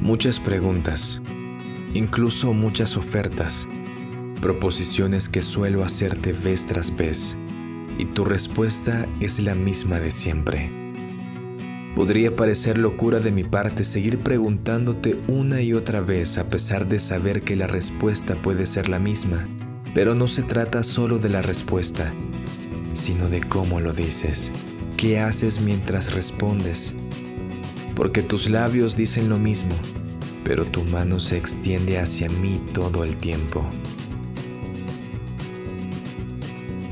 Muchas 0.00 0.38
preguntas, 0.38 1.20
incluso 1.94 2.52
muchas 2.52 2.96
ofertas, 2.96 3.66
proposiciones 4.40 5.28
que 5.28 5.42
suelo 5.42 5.82
hacerte 5.82 6.32
vez 6.32 6.66
tras 6.66 6.94
vez, 6.94 7.36
y 7.98 8.04
tu 8.04 8.24
respuesta 8.24 9.06
es 9.20 9.40
la 9.40 9.54
misma 9.54 9.98
de 9.98 10.10
siempre. 10.10 10.70
Podría 11.96 12.36
parecer 12.36 12.76
locura 12.76 13.20
de 13.20 13.32
mi 13.32 13.42
parte 13.42 13.82
seguir 13.82 14.18
preguntándote 14.18 15.18
una 15.28 15.62
y 15.62 15.72
otra 15.72 16.02
vez 16.02 16.36
a 16.36 16.44
pesar 16.44 16.86
de 16.86 16.98
saber 16.98 17.40
que 17.40 17.56
la 17.56 17.66
respuesta 17.66 18.34
puede 18.34 18.66
ser 18.66 18.90
la 18.90 18.98
misma, 18.98 19.44
pero 19.94 20.14
no 20.14 20.28
se 20.28 20.42
trata 20.42 20.82
solo 20.82 21.18
de 21.18 21.30
la 21.30 21.40
respuesta, 21.40 22.12
sino 22.92 23.28
de 23.28 23.40
cómo 23.40 23.80
lo 23.80 23.94
dices, 23.94 24.52
qué 24.98 25.20
haces 25.20 25.62
mientras 25.62 26.12
respondes, 26.12 26.94
porque 27.96 28.22
tus 28.22 28.48
labios 28.48 28.96
dicen 28.96 29.28
lo 29.28 29.38
mismo, 29.38 29.74
pero 30.44 30.64
tu 30.64 30.84
mano 30.84 31.18
se 31.18 31.38
extiende 31.38 31.98
hacia 31.98 32.28
mí 32.28 32.60
todo 32.72 33.02
el 33.02 33.16
tiempo. 33.16 33.64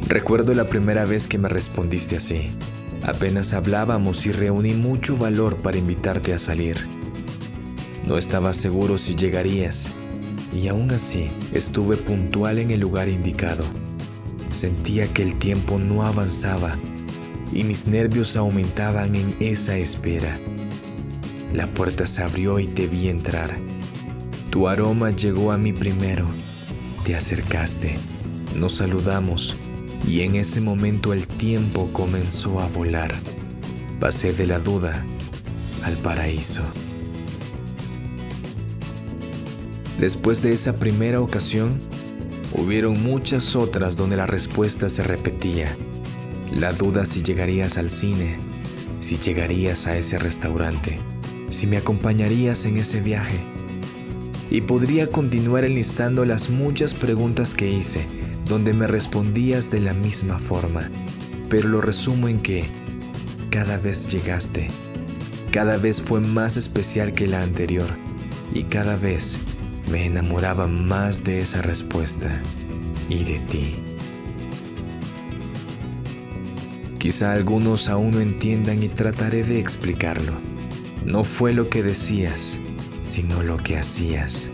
Recuerdo 0.08 0.54
la 0.54 0.64
primera 0.64 1.04
vez 1.04 1.28
que 1.28 1.38
me 1.38 1.48
respondiste 1.48 2.16
así. 2.16 2.50
Apenas 3.02 3.52
hablábamos 3.52 4.24
y 4.26 4.32
reuní 4.32 4.72
mucho 4.72 5.16
valor 5.16 5.56
para 5.56 5.76
invitarte 5.76 6.32
a 6.32 6.38
salir. 6.38 6.76
No 8.08 8.16
estaba 8.16 8.52
seguro 8.52 8.96
si 8.96 9.14
llegarías, 9.14 9.92
y 10.54 10.68
aún 10.68 10.90
así 10.90 11.28
estuve 11.52 11.96
puntual 11.96 12.58
en 12.58 12.70
el 12.70 12.80
lugar 12.80 13.08
indicado. 13.08 13.64
Sentía 14.50 15.06
que 15.08 15.22
el 15.22 15.34
tiempo 15.34 15.78
no 15.78 16.04
avanzaba 16.04 16.76
y 17.52 17.64
mis 17.64 17.86
nervios 17.86 18.36
aumentaban 18.36 19.14
en 19.14 19.34
esa 19.40 19.76
espera. 19.76 20.38
La 21.54 21.68
puerta 21.68 22.04
se 22.04 22.20
abrió 22.24 22.58
y 22.58 22.66
te 22.66 22.88
vi 22.88 23.08
entrar. 23.08 23.56
Tu 24.50 24.66
aroma 24.66 25.12
llegó 25.12 25.52
a 25.52 25.56
mí 25.56 25.72
primero. 25.72 26.26
Te 27.04 27.14
acercaste, 27.14 27.96
nos 28.56 28.74
saludamos 28.74 29.54
y 30.08 30.22
en 30.22 30.34
ese 30.34 30.60
momento 30.60 31.12
el 31.12 31.28
tiempo 31.28 31.90
comenzó 31.92 32.58
a 32.58 32.66
volar. 32.66 33.14
Pasé 34.00 34.32
de 34.32 34.48
la 34.48 34.58
duda 34.58 35.04
al 35.84 35.96
paraíso. 35.98 36.62
Después 40.00 40.42
de 40.42 40.52
esa 40.52 40.74
primera 40.74 41.20
ocasión, 41.20 41.78
hubieron 42.52 43.00
muchas 43.00 43.54
otras 43.54 43.96
donde 43.96 44.16
la 44.16 44.26
respuesta 44.26 44.88
se 44.88 45.04
repetía. 45.04 45.76
La 46.52 46.72
duda 46.72 47.06
si 47.06 47.22
llegarías 47.22 47.78
al 47.78 47.90
cine, 47.90 48.38
si 48.98 49.18
llegarías 49.18 49.86
a 49.86 49.96
ese 49.96 50.18
restaurante, 50.18 50.98
si 51.54 51.66
me 51.66 51.76
acompañarías 51.76 52.66
en 52.66 52.78
ese 52.78 53.00
viaje. 53.00 53.38
Y 54.50 54.62
podría 54.62 55.08
continuar 55.08 55.64
enlistando 55.64 56.24
las 56.24 56.50
muchas 56.50 56.94
preguntas 56.94 57.54
que 57.54 57.70
hice 57.70 58.06
donde 58.46 58.74
me 58.74 58.86
respondías 58.86 59.70
de 59.70 59.80
la 59.80 59.94
misma 59.94 60.38
forma, 60.38 60.90
pero 61.48 61.68
lo 61.68 61.80
resumo 61.80 62.28
en 62.28 62.40
que 62.40 62.64
cada 63.50 63.78
vez 63.78 64.06
llegaste, 64.06 64.68
cada 65.50 65.76
vez 65.76 66.02
fue 66.02 66.20
más 66.20 66.56
especial 66.56 67.12
que 67.12 67.26
la 67.26 67.42
anterior 67.42 67.88
y 68.52 68.64
cada 68.64 68.96
vez 68.96 69.38
me 69.90 70.06
enamoraba 70.06 70.66
más 70.66 71.24
de 71.24 71.40
esa 71.40 71.62
respuesta 71.62 72.40
y 73.08 73.24
de 73.24 73.38
ti. 73.50 73.76
Quizá 76.98 77.32
algunos 77.32 77.88
aún 77.88 78.12
no 78.12 78.20
entiendan 78.20 78.82
y 78.82 78.88
trataré 78.88 79.44
de 79.44 79.60
explicarlo. 79.60 80.32
No 81.04 81.24
fue 81.24 81.52
lo 81.52 81.68
que 81.68 81.82
decías, 81.82 82.58
sino 83.00 83.42
lo 83.42 83.56
que 83.56 83.76
hacías 83.76 84.50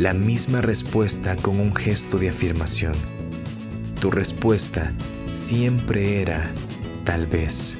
la 0.00 0.14
misma 0.14 0.62
respuesta 0.62 1.36
con 1.36 1.60
un 1.60 1.74
gesto 1.74 2.16
de 2.16 2.30
afirmación. 2.30 2.94
Tu 4.00 4.10
respuesta 4.10 4.92
siempre 5.26 6.22
era 6.22 6.50
tal 7.04 7.26
vez, 7.26 7.76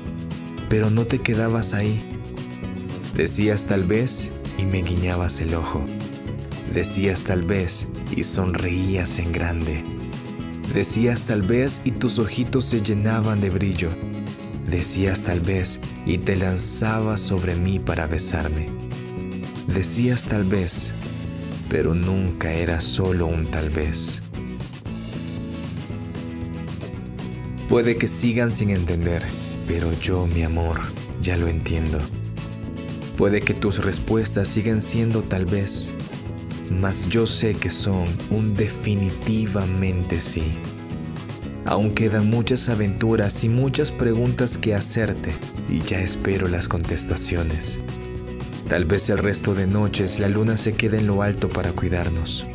pero 0.68 0.90
no 0.90 1.06
te 1.06 1.20
quedabas 1.20 1.72
ahí. 1.72 1.98
Decías 3.16 3.64
tal 3.64 3.84
vez 3.84 4.32
y 4.58 4.64
me 4.64 4.82
guiñabas 4.82 5.40
el 5.40 5.54
ojo. 5.54 5.82
Decías 6.74 7.24
tal 7.24 7.42
vez 7.42 7.88
y 8.14 8.22
sonreías 8.22 9.18
en 9.18 9.32
grande. 9.32 9.82
Decías 10.74 11.24
tal 11.24 11.40
vez 11.40 11.80
y 11.84 11.92
tus 11.92 12.18
ojitos 12.18 12.66
se 12.66 12.82
llenaban 12.82 13.40
de 13.40 13.48
brillo. 13.48 13.88
Decías 14.70 15.24
tal 15.24 15.40
vez 15.40 15.80
y 16.06 16.18
te 16.18 16.36
lanzabas 16.36 17.20
sobre 17.20 17.56
mí 17.56 17.78
para 17.78 18.06
besarme. 18.06 18.68
Decías 19.66 20.24
tal 20.24 20.44
vez 20.44 20.94
pero 21.70 21.94
nunca 21.94 22.52
era 22.52 22.80
solo 22.80 23.26
un 23.26 23.46
tal 23.46 23.70
vez. 23.70 24.20
Puede 27.68 27.96
que 27.96 28.08
sigan 28.08 28.50
sin 28.50 28.70
entender, 28.70 29.24
pero 29.68 29.92
yo, 30.00 30.26
mi 30.26 30.42
amor, 30.42 30.80
ya 31.22 31.36
lo 31.36 31.46
entiendo. 31.46 32.00
Puede 33.16 33.40
que 33.40 33.54
tus 33.54 33.84
respuestas 33.84 34.48
sigan 34.48 34.82
siendo 34.82 35.22
tal 35.22 35.46
vez, 35.46 35.94
mas 36.80 37.08
yo 37.08 37.26
sé 37.28 37.54
que 37.54 37.70
son 37.70 38.08
un 38.30 38.54
definitivamente 38.54 40.18
sí. 40.18 40.42
Aún 41.66 41.94
quedan 41.94 42.28
muchas 42.30 42.68
aventuras 42.68 43.44
y 43.44 43.48
muchas 43.48 43.92
preguntas 43.92 44.58
que 44.58 44.74
hacerte 44.74 45.32
y 45.68 45.78
ya 45.80 46.00
espero 46.00 46.48
las 46.48 46.68
contestaciones. 46.68 47.78
Tal 48.68 48.84
vez 48.84 49.10
el 49.10 49.18
resto 49.18 49.54
de 49.54 49.66
noches 49.66 50.20
la 50.20 50.28
luna 50.28 50.56
se 50.56 50.72
quede 50.74 50.98
en 50.98 51.06
lo 51.06 51.22
alto 51.22 51.48
para 51.48 51.72
cuidarnos. 51.72 52.46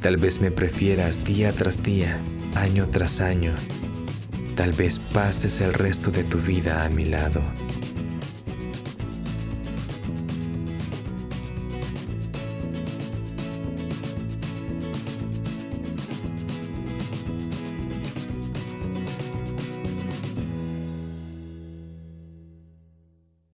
Tal 0.00 0.16
vez 0.16 0.40
me 0.40 0.50
prefieras 0.50 1.24
día 1.24 1.52
tras 1.52 1.82
día, 1.82 2.18
año 2.54 2.88
tras 2.88 3.20
año. 3.20 3.52
Tal 4.54 4.72
vez 4.72 4.98
pases 4.98 5.60
el 5.60 5.74
resto 5.74 6.10
de 6.10 6.24
tu 6.24 6.38
vida 6.38 6.84
a 6.84 6.88
mi 6.88 7.02
lado. 7.02 7.42